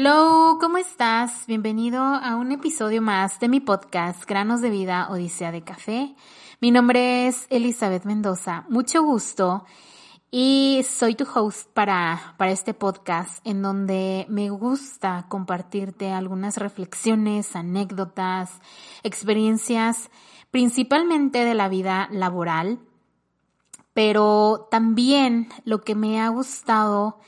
[0.00, 1.44] Hello, ¿cómo estás?
[1.48, 6.14] Bienvenido a un episodio más de mi podcast Granos de Vida Odisea de Café.
[6.60, 9.64] Mi nombre es Elizabeth Mendoza, mucho gusto
[10.30, 17.56] y soy tu host para, para este podcast en donde me gusta compartirte algunas reflexiones,
[17.56, 18.52] anécdotas,
[19.02, 20.10] experiencias,
[20.52, 22.78] principalmente de la vida laboral,
[23.94, 27.18] pero también lo que me ha gustado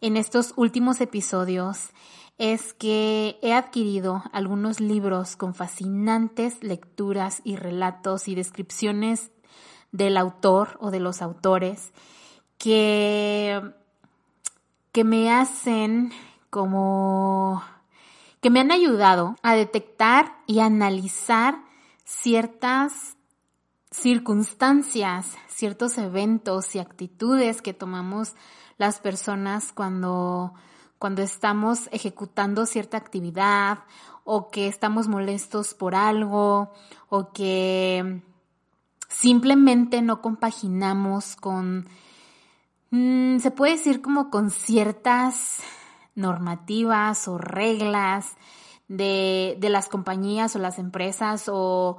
[0.00, 1.90] en estos últimos episodios
[2.38, 9.30] es que he adquirido algunos libros con fascinantes lecturas y relatos y descripciones
[9.92, 11.92] del autor o de los autores
[12.58, 13.62] que,
[14.92, 16.12] que me hacen
[16.50, 17.62] como
[18.40, 21.58] que me han ayudado a detectar y analizar
[22.04, 23.15] ciertas
[24.00, 28.34] circunstancias, ciertos eventos y actitudes que tomamos
[28.76, 30.52] las personas cuando,
[30.98, 33.78] cuando estamos ejecutando cierta actividad
[34.24, 36.72] o que estamos molestos por algo
[37.08, 38.22] o que
[39.08, 41.88] simplemente no compaginamos con,
[42.90, 45.60] mm, se puede decir como con ciertas
[46.14, 48.36] normativas o reglas
[48.88, 51.96] de, de las compañías o las empresas o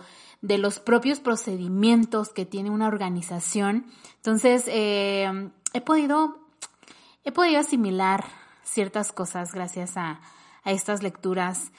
[0.47, 3.85] de los propios procedimientos que tiene una organización.
[4.15, 6.39] Entonces, eh, he podido
[7.25, 8.23] he podido asimilar
[8.63, 10.21] ciertas cosas gracias a,
[10.63, 11.71] estas lecturas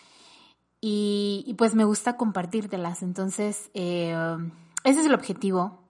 [0.80, 3.02] y, pues me gusta compartírtelas.
[3.02, 4.16] Entonces, eh,
[4.84, 5.82] ese es el objetivo,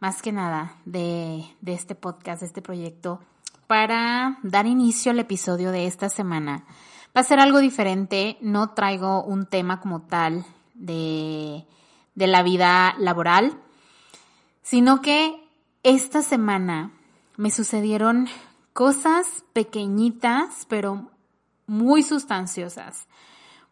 [0.00, 3.20] más que nada, de, de este podcast, de este proyecto,
[3.68, 6.64] para dar inicio al episodio de esta semana.
[7.16, 11.66] Va a ser algo diferente, no traigo un tema como tal de,
[12.14, 13.58] de la vida laboral,
[14.62, 15.42] sino que
[15.82, 16.92] esta semana
[17.36, 18.28] me sucedieron
[18.72, 21.10] cosas pequeñitas, pero
[21.66, 23.06] muy sustanciosas,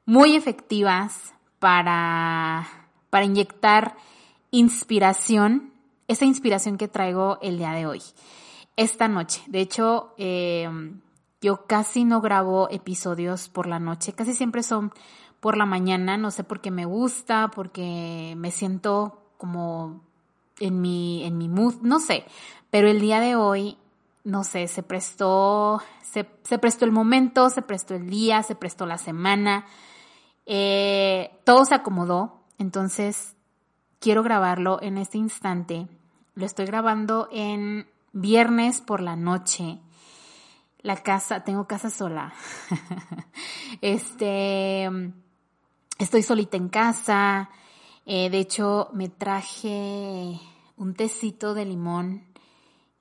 [0.06, 2.66] muy efectivas para,
[3.10, 3.96] para inyectar
[4.50, 5.72] inspiración,
[6.06, 8.02] esa inspiración que traigo el día de hoy,
[8.76, 9.42] esta noche.
[9.46, 11.00] De hecho, em,
[11.40, 14.92] yo casi no grabo episodios por la noche, casi siempre son
[15.40, 20.00] por la mañana, no sé por qué me gusta, porque me siento como
[20.58, 22.24] en mi, en mi mood, no sé,
[22.70, 23.78] pero el día de hoy
[24.28, 26.24] no sé, se prestó, se,
[26.58, 29.64] prestó el momento, se prestó el día, se prestó la semana,
[30.44, 33.36] eh, todo se acomodó, entonces
[34.00, 35.88] quiero grabarlo en este instante.
[36.34, 39.78] Lo estoy grabando en viernes por la noche.
[40.82, 42.34] La casa, tengo casa sola.
[43.80, 44.90] este,
[45.98, 47.50] estoy solita en casa.
[48.06, 50.40] Eh, de hecho, me traje
[50.76, 52.24] un tecito de limón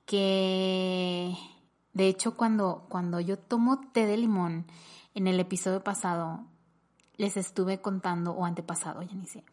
[0.04, 1.34] que
[1.92, 4.66] de hecho cuando, cuando yo tomo té de limón
[5.14, 6.44] en el episodio pasado,
[7.16, 9.44] les estuve contando, o antepasado, ya ni sé,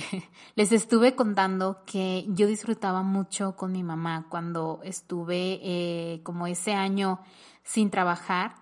[0.54, 6.72] les estuve contando que yo disfrutaba mucho con mi mamá cuando estuve eh, como ese
[6.72, 7.20] año
[7.62, 8.54] sin trabajar,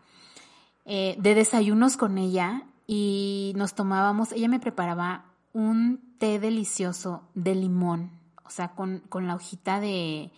[0.85, 7.55] eh, de desayunos con ella y nos tomábamos, ella me preparaba un té delicioso de
[7.55, 8.11] limón,
[8.45, 10.33] o sea, con, con la hojita de,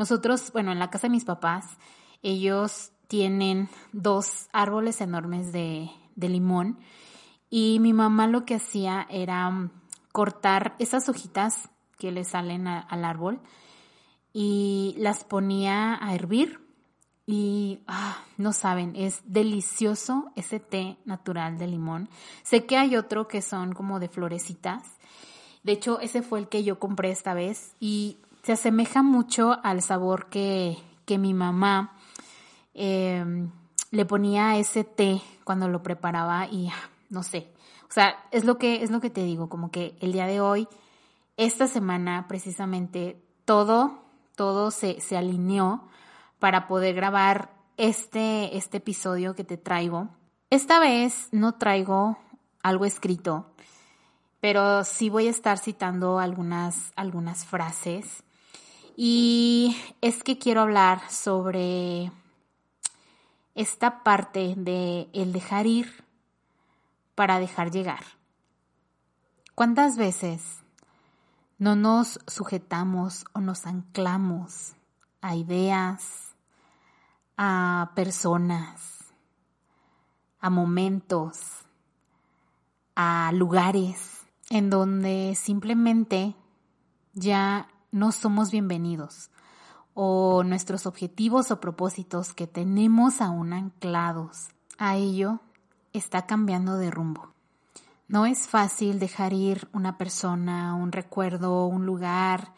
[0.00, 1.76] nosotros, bueno, en la casa de mis papás,
[2.22, 6.78] ellos tienen dos árboles enormes de, limón
[7.50, 9.70] y mi mamá lo que hacía era
[10.10, 11.68] cortar esas hojitas
[11.98, 13.40] que le salen al árbol
[14.32, 16.66] y las ponía a hervir
[17.32, 22.08] y ah, no saben, es delicioso ese té natural de limón.
[22.42, 24.82] Sé que hay otro que son como de florecitas.
[25.62, 29.82] De hecho, ese fue el que yo compré esta vez y se asemeja mucho al
[29.82, 31.96] sabor que, que mi mamá
[32.74, 33.50] em,
[33.90, 37.52] le ponía a ese té cuando lo preparaba y ah, no sé.
[37.88, 40.40] O sea, es lo que, es lo que te digo, como que el día de
[40.40, 40.68] hoy,
[41.36, 44.04] esta semana precisamente, todo,
[44.36, 45.88] todo se, se alineó
[46.40, 50.08] para poder grabar este, este episodio que te traigo.
[50.50, 52.18] Esta vez no traigo
[52.62, 53.52] algo escrito,
[54.40, 58.24] pero sí voy a estar citando algunas, algunas frases
[58.96, 62.10] y es que quiero hablar sobre
[63.54, 66.04] esta parte de el dejar ir
[67.14, 68.02] para dejar llegar.
[69.54, 70.60] ¿Cuántas veces
[71.58, 74.72] no nos sujetamos o nos anclamos
[75.20, 76.29] a ideas,
[77.42, 79.14] a personas,
[80.40, 81.38] a momentos,
[82.94, 86.36] a lugares en donde simplemente
[87.14, 89.30] ya no somos bienvenidos
[89.94, 95.40] o nuestros objetivos o propósitos que tenemos aún anclados a ello
[95.94, 97.32] está cambiando de rumbo.
[98.06, 102.52] No es fácil dejar ir una persona, un recuerdo, un lugar,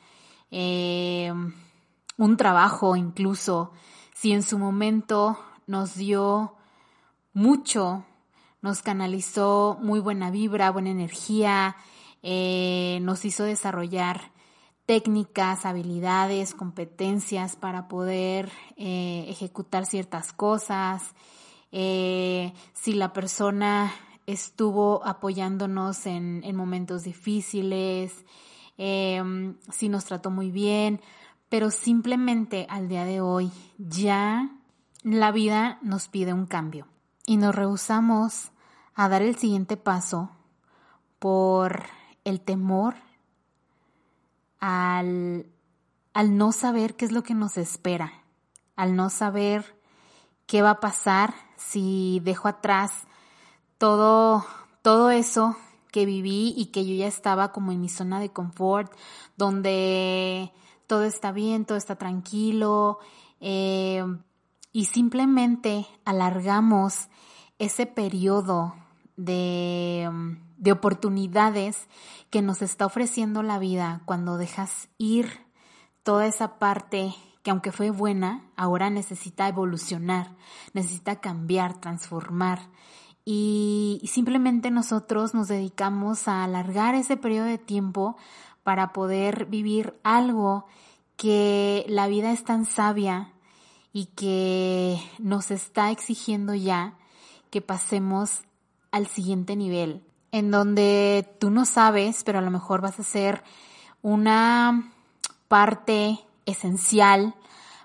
[0.50, 1.32] eh,
[2.18, 3.70] un trabajo incluso,
[4.22, 5.36] si en su momento
[5.66, 6.54] nos dio
[7.32, 8.04] mucho,
[8.60, 11.74] nos canalizó muy buena vibra, buena energía,
[12.22, 14.30] eh, nos hizo desarrollar
[14.86, 21.02] técnicas, habilidades, competencias para poder eh, ejecutar ciertas cosas.
[21.72, 23.92] Eh, si la persona
[24.28, 28.24] estuvo apoyándonos en, en momentos difíciles,
[28.76, 31.00] si nos trató muy bien,
[31.52, 34.56] pero simplemente al día de hoy ya
[35.02, 36.86] la vida nos pide un cambio
[37.26, 38.52] y nos rehusamos
[38.94, 40.30] a dar el siguiente paso
[41.18, 41.82] por
[42.24, 42.94] el temor
[44.60, 45.44] al,
[46.14, 48.24] al no saber qué es lo que nos espera,
[48.74, 49.78] al no saber
[50.46, 53.02] qué va a pasar si dejo atrás
[53.76, 54.46] todo,
[54.80, 55.58] todo eso
[55.90, 58.90] que viví y que yo ya estaba como en mi zona de confort,
[59.36, 60.50] donde
[60.86, 62.98] todo está bien, todo está tranquilo,
[63.40, 64.04] eh,
[64.72, 67.08] y simplemente alargamos
[67.58, 68.74] ese periodo
[69.16, 70.10] de,
[70.56, 71.88] de oportunidades
[72.30, 75.28] que nos está ofreciendo la vida cuando dejas ir
[76.02, 80.36] toda esa parte que aunque fue buena, ahora necesita evolucionar,
[80.72, 82.70] necesita cambiar, transformar.
[83.24, 88.16] Y simplemente nosotros nos dedicamos a alargar ese periodo de tiempo
[88.62, 90.66] para poder vivir algo
[91.16, 93.32] que la vida es tan sabia
[93.92, 96.94] y que nos está exigiendo ya
[97.50, 98.40] que pasemos
[98.90, 103.42] al siguiente nivel, en donde tú no sabes, pero a lo mejor vas a ser
[104.00, 104.90] una
[105.48, 107.34] parte esencial,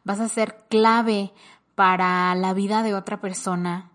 [0.03, 1.33] vas a ser clave
[1.75, 3.91] para la vida de otra persona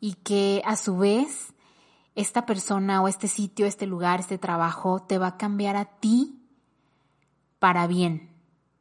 [0.00, 1.52] y que a su vez
[2.16, 6.42] esta persona o este sitio, este lugar, este trabajo te va a cambiar a ti
[7.58, 8.30] para bien.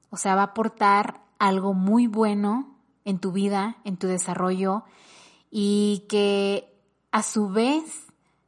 [0.10, 4.84] O sea, va a aportar algo muy bueno en tu vida, en tu desarrollo
[5.52, 6.74] y que
[7.12, 8.08] a su vez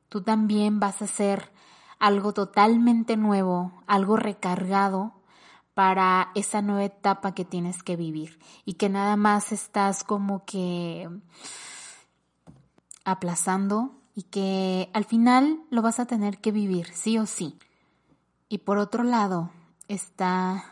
[0.09, 1.51] tú también vas a hacer
[1.99, 5.13] algo totalmente nuevo, algo recargado
[5.73, 11.09] para esa nueva etapa que tienes que vivir y que nada más estás como que
[13.03, 17.57] aplazando y que al final lo vas a tener que vivir, sí o sí.
[18.49, 19.51] Y por otro lado
[19.87, 20.65] está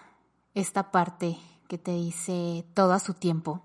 [0.53, 1.37] esta parte
[1.69, 3.61] que te dice todo a su tiempo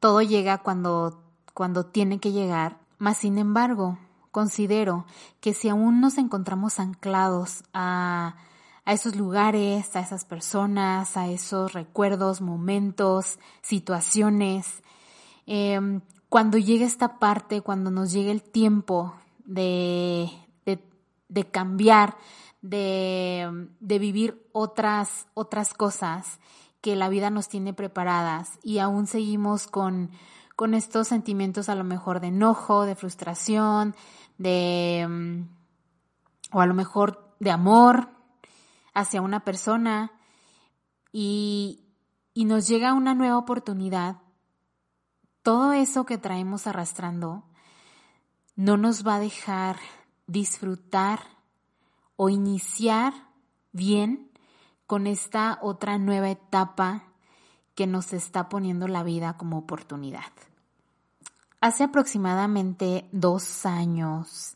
[0.00, 1.22] todo llega cuando,
[1.54, 3.98] cuando tiene que llegar, mas sin embargo,
[4.30, 5.06] considero
[5.40, 8.36] que si aún nos encontramos anclados a,
[8.84, 14.82] a esos lugares, a esas personas, a esos recuerdos, momentos, situaciones,
[15.46, 19.14] em, cuando llegue esta parte, cuando nos llegue el tiempo
[19.44, 20.30] de,
[20.66, 20.82] de,
[21.28, 22.16] de cambiar,
[22.60, 26.38] de, de, vivir otras, otras cosas
[26.80, 30.10] que la vida nos tiene preparadas y aún seguimos con,
[30.54, 33.94] con estos sentimientos a lo mejor de enojo, de frustración,
[34.38, 35.48] de mm,
[36.52, 38.08] o a lo mejor de amor
[38.94, 40.12] hacia una persona
[41.12, 41.84] y,
[42.34, 44.18] y nos llega una nueva oportunidad,
[45.42, 47.44] todo eso que traemos arrastrando
[48.56, 49.76] no nos va a dejar
[50.26, 51.20] disfrutar
[52.16, 53.14] o iniciar
[53.72, 54.30] bien
[54.86, 57.04] con esta otra nueva etapa
[57.74, 60.32] que nos está poniendo la vida como oportunidad.
[61.60, 64.54] Hace aproximadamente dos años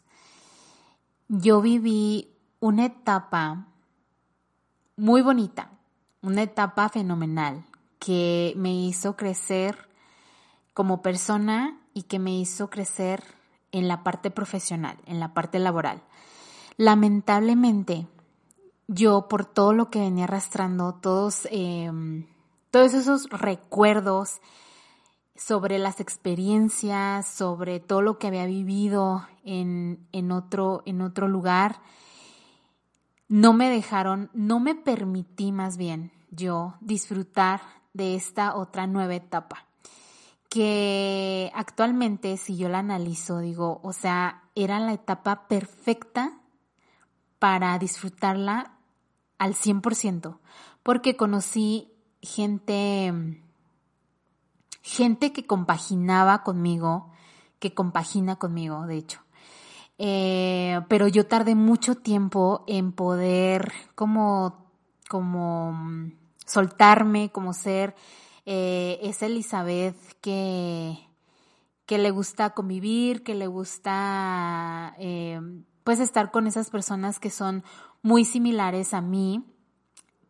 [1.29, 2.29] yo viví
[2.61, 3.67] una etapa
[4.97, 5.71] muy bonita,
[6.21, 7.65] una etapa fenomenal
[7.99, 9.89] que me hizo crecer
[10.75, 13.23] como persona y que me hizo crecer
[13.73, 16.03] en la parte profesional, en la parte laboral.
[16.77, 18.07] Lamentablemente,
[18.87, 22.27] yo por todo lo que venía arrastrando, todos, em,
[22.71, 24.41] todos esos recuerdos
[25.35, 31.81] sobre las experiencias, sobre todo lo que había vivido en, en, otro, en otro lugar,
[33.29, 37.61] no me dejaron, no me permití más bien yo disfrutar
[37.95, 39.67] de esta otra nueva etapa
[40.53, 46.39] que actualmente si yo la analizo digo, o sea, era la etapa perfecta
[47.39, 48.73] para disfrutarla
[49.39, 50.41] al 100%,
[50.83, 51.91] porque conocí
[52.21, 53.41] gente,
[54.83, 57.11] gente que compaginaba conmigo,
[57.59, 59.21] que compagina conmigo, de hecho.
[59.97, 64.67] Eh, pero yo tardé mucho tiempo en poder como,
[65.09, 66.11] como
[66.45, 67.95] soltarme, como ser
[68.45, 70.99] eh, esa Elizabeth que,
[71.87, 75.41] que le gusta convivir, que le gusta eh,
[75.85, 77.63] pues estar con esas personas que son
[78.03, 79.45] muy similares a mí,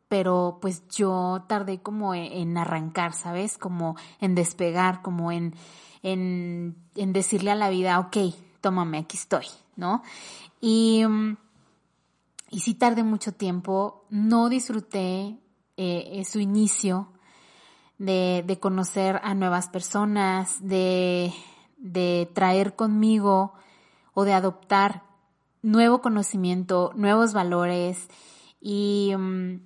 [0.08, 3.56] pero pues yo tardé como e, en arrancar, ¿sabes?
[3.56, 5.54] Como en despegar, como en,
[6.02, 8.16] en, en decirle a la vida, ok,
[8.60, 10.02] tómame, aquí estoy, ¿no?
[10.60, 11.02] Y,
[12.50, 15.38] y sí tardé mucho tiempo, no disfruté
[15.78, 17.11] eh, su inicio
[17.98, 21.32] de, de, conocer a nuevas personas, de,
[21.76, 23.52] de traer conmigo
[24.14, 25.02] o de adoptar
[25.62, 28.08] nuevo conocimiento, nuevos valores.
[28.60, 29.60] Y, mm,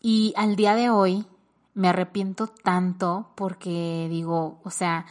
[0.00, 1.26] y al día de hoy
[1.74, 5.06] me arrepiento tanto porque digo, o sea,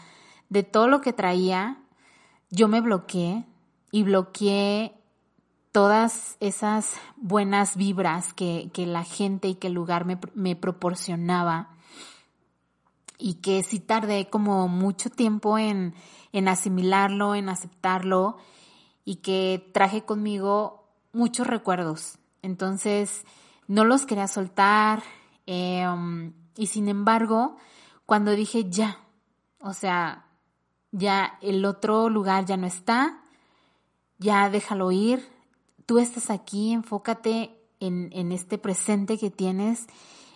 [0.49, 1.77] de todo lo que traía,
[2.49, 3.45] yo me bloqueé
[3.91, 4.93] y bloqueé
[5.71, 11.74] todas esas buenas vibras que, que la gente y que el lugar me, me proporcionaba
[13.17, 15.93] y que sí tardé como mucho tiempo en,
[16.31, 18.37] en asimilarlo, en aceptarlo
[19.03, 22.17] y que traje conmigo muchos recuerdos.
[22.41, 23.23] Entonces,
[23.67, 25.03] no los quería soltar.
[25.45, 27.57] Em, y sin embargo,
[28.05, 28.99] cuando dije ya,
[29.59, 30.27] o sea,
[30.91, 33.23] ya el otro lugar ya no está,
[34.17, 35.27] ya déjalo ir,
[35.85, 39.87] tú estás aquí, enfócate en, en este presente que tienes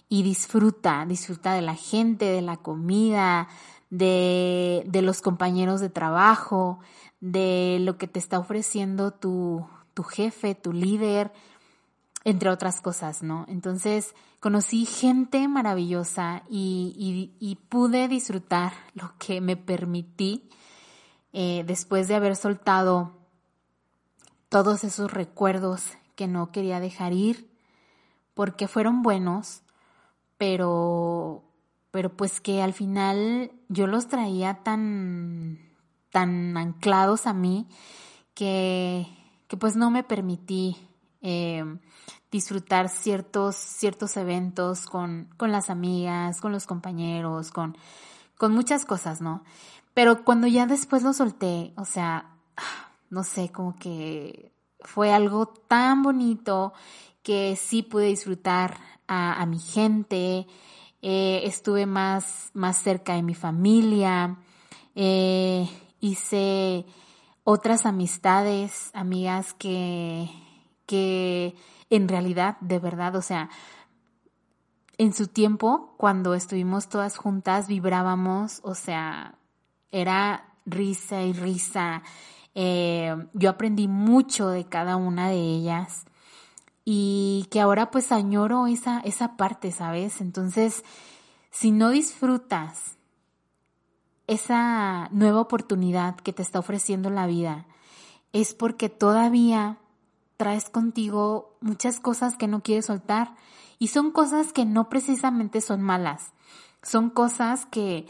[0.10, 3.48] y disfruta, disfruta de la gente, de la comida,
[3.90, 6.80] de, de los compañeros de trabajo,
[7.22, 11.32] de lo que te está ofreciendo tu, tu jefe, tu líder,
[12.24, 13.46] entre otras cosas, ¿no?
[13.48, 20.50] Entonces conocí gente maravillosa y, y, pude disfrutar lo que me permití
[21.34, 23.14] eh, después de haber soltado
[24.50, 25.84] todos esos recuerdos
[26.16, 27.50] que no quería dejar ir
[28.34, 29.62] porque fueron buenos,
[30.40, 31.44] pero,
[31.92, 35.60] pero pues que al final yo los traía tan
[36.12, 37.68] tan anclados a mí
[38.34, 39.06] que,
[39.48, 40.78] que pues no me permití
[41.22, 41.64] eh,
[42.32, 47.78] disfrutar ciertos, ciertos eventos con, con las amigas, con los compañeros, con,
[48.38, 49.44] con muchas cosas, ¿no?
[49.94, 52.38] Pero cuando ya después lo solté, o sea,
[53.10, 56.74] no sé, como que fue algo tan bonito
[57.30, 60.48] que sí pude disfrutar a, mi gente,
[61.04, 64.40] eh, estuve más, más cerca de mi familia,
[64.96, 65.70] eh,
[66.00, 66.88] hice
[67.44, 70.28] otras amistades, amigas que,
[70.88, 71.54] que
[71.92, 73.52] en realidad, de verdad, o sea,
[74.98, 79.36] en su tiempo, cuando estuvimos todas juntas, vibrábamos, o sea,
[79.92, 82.02] era risa y risa.
[82.56, 86.08] Eh, yo aprendí mucho de cada una de ellas
[86.92, 90.22] y que ahora pues añoro esa, esa parte, ¿sabes?
[90.22, 90.84] Entonces,
[91.52, 92.98] si no disfrutas
[94.26, 97.68] esa nueva oportunidad que te está ofreciendo la vida
[98.34, 99.78] es porque todavía
[100.36, 103.36] traes contigo muchas cosas que no quieres soltar.
[103.78, 106.34] Y son cosas que no precisamente son malas,
[106.82, 108.08] son cosas que,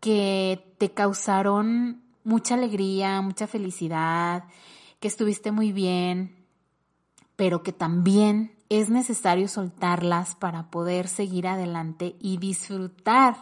[0.00, 4.46] que te causaron mucha alegría, mucha felicidad,
[4.98, 6.35] que estuviste muy bien,
[7.36, 13.36] pero que también es necesario soltarlas para poder seguir adelante y disfrutar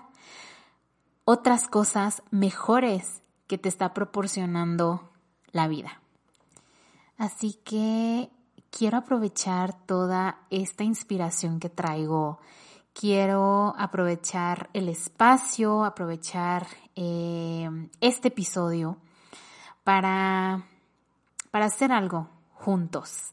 [1.25, 5.11] otras cosas mejores que te está proporcionando
[5.53, 6.01] la vida.
[7.17, 8.31] Así que
[8.71, 12.41] quiero aprovechar toda esta inspiración que traigo.
[12.93, 17.69] Quiero aprovechar el espacio, aprovechar eh,
[18.01, 18.99] este episodio
[19.85, 20.65] para,
[21.51, 23.33] para hacer algo juntos.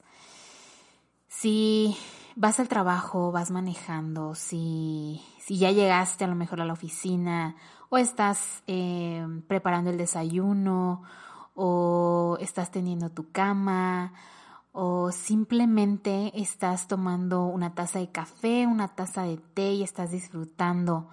[1.42, 1.98] Si
[2.36, 7.56] vas al trabajo, vas manejando, si, si ya llegaste a lo mejor a la oficina
[7.90, 11.02] o estás eh, preparando el desayuno
[11.56, 14.14] o estás teniendo tu cama
[14.72, 21.10] o simplemente estás tomando una taza de café, una taza de té y estás disfrutando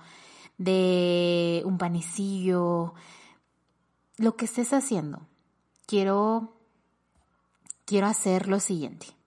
[0.58, 2.92] de un panecillo,
[4.18, 5.22] lo que estés haciendo.
[5.86, 6.52] Quiero
[7.86, 9.17] quiero hacer lo siguiente.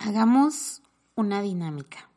[0.00, 0.80] Hagamos
[1.16, 2.08] una dinámica.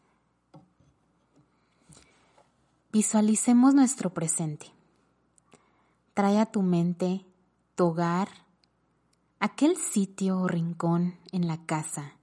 [2.92, 4.68] Visualicemos nuestro presente.
[6.14, 7.26] Trae a tu mente
[7.74, 8.30] tu hogar,
[9.40, 12.14] aquel sitio o rincón en la casa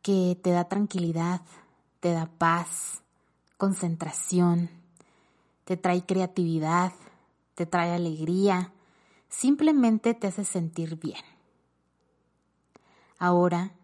[0.00, 1.42] que te da tranquilidad,
[2.00, 3.02] te da paz,
[3.58, 4.70] concentración,
[5.66, 6.94] te trae creatividad,
[7.54, 8.72] te trae alegría,
[9.28, 11.22] simplemente te hace sentir bien.
[13.18, 13.74] Ahora,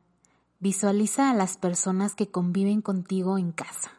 [0.59, 3.93] visualiza a las personas que conviven contigo en casa.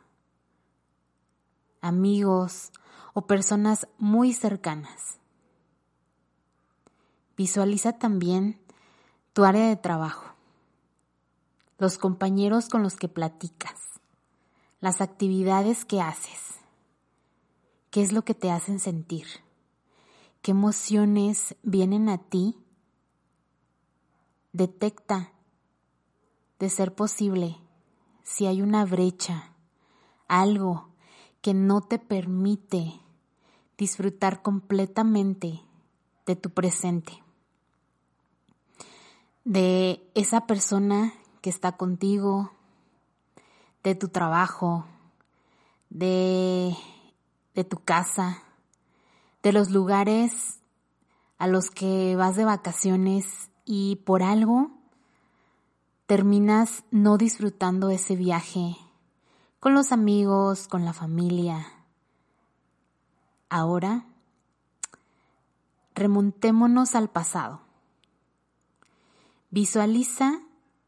[1.81, 2.71] Amigos
[3.13, 5.19] o personas muy cercanas.
[7.35, 8.59] Visualiza también
[9.33, 10.33] tu área de trabajo,
[11.77, 13.79] los compañeros con los que platicas,
[14.79, 16.55] las actividades que haces,
[17.91, 19.27] qué es lo que te hacen sentir,
[20.41, 22.57] qué emociones vienen a ti.
[24.53, 25.31] Detecta,
[26.59, 27.57] de ser posible,
[28.23, 29.53] si hay una brecha,
[30.27, 30.89] algo
[31.41, 32.99] que no te permite
[33.77, 35.61] disfrutar completamente
[36.25, 37.23] de tu presente
[39.47, 42.51] de esa persona que está contigo,
[43.81, 44.85] de tu trabajo,
[45.89, 46.75] de,
[47.55, 48.43] de tu casa,
[49.43, 50.59] de los lugares
[51.37, 54.71] a los que vas de vacaciones y por algo
[56.07, 58.77] terminas no disfrutando ese viaje
[59.59, 61.67] con los amigos, con la familia.
[63.49, 64.05] Ahora,
[65.95, 67.59] remontémonos al pasado.
[69.51, 70.39] Visualiza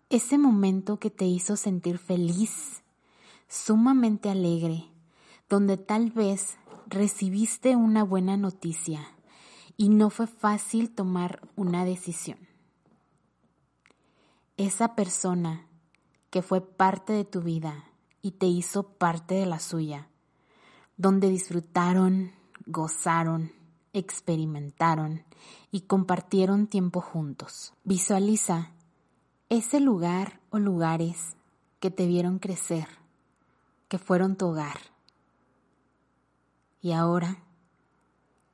[0.09, 2.81] ese momento que te hizo sentir feliz,
[3.49, 4.85] sumamente alegre,
[5.49, 6.57] donde tal vez
[6.87, 9.05] recibiste una buena noticia
[9.75, 12.48] y no fue fácil tomar una decisión.
[14.59, 15.65] Esa persona
[16.31, 17.85] que fue parte de tu vida
[18.21, 20.09] y te hizo parte de la suya,
[20.97, 22.33] donde disfrutaron,
[22.65, 23.53] gozaron,
[23.93, 25.23] experimentaron
[25.71, 27.73] y compartieron tiempo juntos.
[27.85, 28.71] Visualiza
[29.47, 31.37] ese lugar o lugares
[31.79, 32.89] que te vieron crecer,
[33.87, 34.77] que fueron tu hogar.
[36.81, 37.45] Y ahora,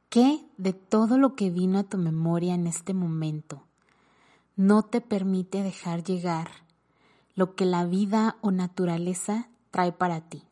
[0.09, 3.64] ¿qué de todo lo que vino a tu memoria en este momento
[4.55, 6.49] no te permite dejar llegar
[7.35, 10.43] lo que la vida o naturaleza trae para ti?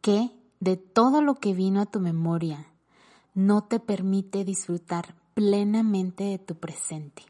[0.00, 2.66] ¿Qué de todo lo que vino a tu memoria
[3.34, 7.22] no te permite disfrutar plenamente de tu presente.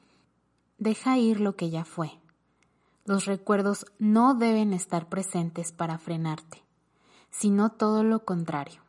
[0.79, 2.13] Deja ir lo que ya fue.
[3.05, 6.63] Los recuerdos no deben estar presentes para frenarte,
[7.31, 8.81] sino todo lo contrario.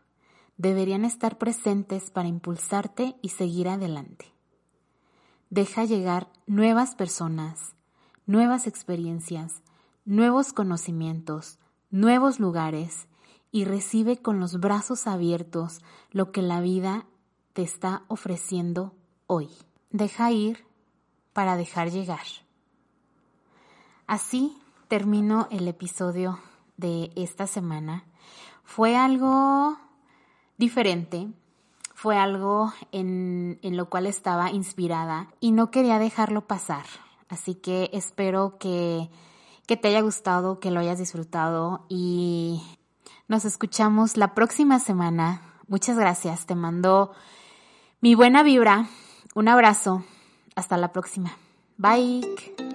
[0.55, 4.27] Deberían estar presentes para impulsarte y seguir adelante.
[5.49, 7.73] Deja llegar nuevas personas,
[8.27, 9.63] nuevas experiencias,
[10.05, 11.57] nuevos conocimientos,
[11.89, 13.07] nuevos lugares
[13.51, 15.81] y recibe con los brazos abiertos
[16.11, 17.07] lo que la vida
[17.53, 18.93] te está ofreciendo
[19.25, 19.49] hoy.
[19.89, 20.65] Deja ir
[21.33, 22.25] para dejar llegar.
[24.05, 24.55] Así
[24.87, 26.39] termino el episodio
[26.77, 28.05] de esta semana.
[28.63, 29.79] Fue algo
[30.57, 31.27] diferente,
[32.01, 36.85] fue algo en, en, lo cual estaba inspirada y no quería dejarlo pasar.
[37.27, 39.09] Así que espero que,
[39.67, 42.63] que te haya gustado, que lo hayas disfrutado y
[43.27, 45.41] nos escuchamos la próxima semana.
[45.67, 46.45] Muchas gracias.
[46.45, 47.11] Te mando
[47.99, 48.87] mi buena vibra.
[49.35, 50.05] Un abrazo.
[50.55, 51.33] Hasta la próxima.
[51.75, 52.68] Bye.